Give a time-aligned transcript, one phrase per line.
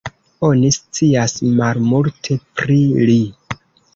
[0.45, 2.79] Oni scias malmulte pri
[3.11, 3.21] li.